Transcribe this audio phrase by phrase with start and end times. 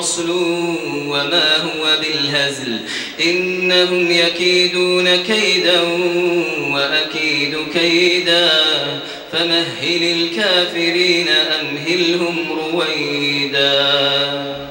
[0.00, 0.30] فصل
[1.06, 2.78] وما هو بالهزل.
[3.24, 5.80] إنهم يكيدون كيدا
[6.70, 8.50] وأكيد كيدا.
[9.32, 14.09] فمهل الكافرين أمهلهم رويدا.